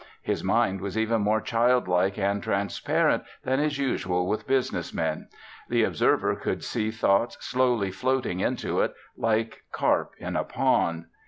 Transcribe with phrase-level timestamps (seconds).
[0.23, 5.27] His mind was even more childlike and transparent than is usual with business men.
[5.69, 11.05] The observer could see thoughts slowly floating into it, like carp in a pond.